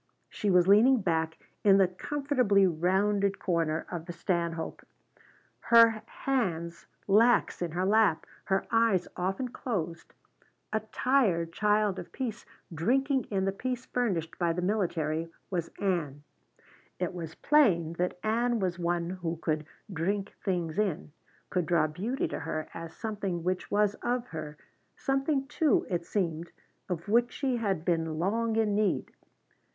[0.29, 4.81] She was leaning back in the comfortably rounded corner of the stanhope,
[5.59, 10.15] her hands lax in her lap, her eyes often closed
[10.73, 16.23] a tired child of peace drinking in the peace furnished by the military, was Ann.
[16.97, 21.11] It was plain that Ann was one who could drink things in,
[21.51, 24.57] could draw beauty to her as something which was of her,
[24.97, 26.49] something, too, it seemed,
[26.89, 29.11] of which she had been long in need.